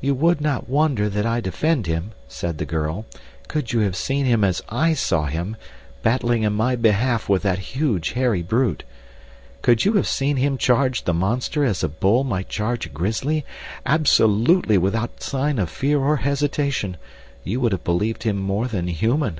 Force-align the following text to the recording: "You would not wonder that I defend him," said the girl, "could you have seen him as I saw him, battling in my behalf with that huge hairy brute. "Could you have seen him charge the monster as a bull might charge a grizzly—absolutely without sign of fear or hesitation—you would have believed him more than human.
"You 0.00 0.14
would 0.14 0.40
not 0.40 0.66
wonder 0.66 1.10
that 1.10 1.26
I 1.26 1.42
defend 1.42 1.86
him," 1.86 2.12
said 2.26 2.56
the 2.56 2.64
girl, 2.64 3.04
"could 3.48 3.70
you 3.70 3.80
have 3.80 3.94
seen 3.96 4.24
him 4.24 4.44
as 4.44 4.62
I 4.70 4.94
saw 4.94 5.26
him, 5.26 5.56
battling 6.02 6.42
in 6.42 6.54
my 6.54 6.74
behalf 6.74 7.28
with 7.28 7.42
that 7.42 7.58
huge 7.58 8.12
hairy 8.12 8.40
brute. 8.40 8.82
"Could 9.60 9.84
you 9.84 9.92
have 9.92 10.08
seen 10.08 10.38
him 10.38 10.56
charge 10.56 11.04
the 11.04 11.12
monster 11.12 11.66
as 11.66 11.84
a 11.84 11.88
bull 11.90 12.24
might 12.24 12.48
charge 12.48 12.86
a 12.86 12.88
grizzly—absolutely 12.88 14.78
without 14.78 15.22
sign 15.22 15.58
of 15.58 15.68
fear 15.68 16.00
or 16.00 16.16
hesitation—you 16.16 17.60
would 17.60 17.72
have 17.72 17.84
believed 17.84 18.22
him 18.22 18.38
more 18.38 18.68
than 18.68 18.86
human. 18.86 19.38